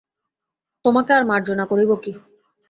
[0.85, 2.11] তােমাকে আর মার্জনা করিব কি?